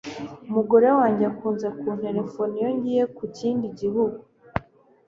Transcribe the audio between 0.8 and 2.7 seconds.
wanjye akunze kunterefona iyo